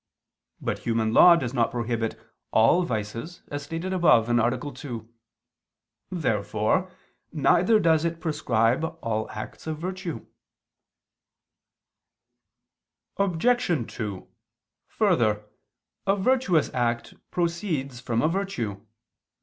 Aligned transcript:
But 0.59 0.79
human 0.79 1.13
law 1.13 1.35
does 1.35 1.53
not 1.53 1.69
prohibit 1.69 2.19
all 2.49 2.81
vices, 2.81 3.43
as 3.49 3.61
stated 3.61 3.93
above 3.93 4.27
(A. 4.29 4.71
2). 4.73 5.13
Therefore 6.09 6.91
neither 7.31 7.79
does 7.79 8.03
it 8.03 8.19
prescribe 8.19 8.83
all 9.03 9.29
acts 9.29 9.67
of 9.67 9.77
virtue. 9.77 10.25
Obj. 13.17 13.67
2: 13.95 14.27
Further, 14.87 15.45
a 16.07 16.15
virtuous 16.15 16.73
act 16.73 17.13
proceeds 17.29 17.99
from 17.99 18.23
a 18.23 18.27
virtue. 18.27 18.81